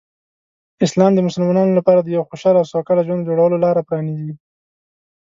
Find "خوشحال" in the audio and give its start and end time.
2.29-2.55